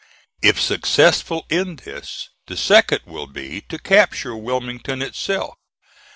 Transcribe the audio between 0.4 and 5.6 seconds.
If successful in this, the second will be to capture Wilmington itself.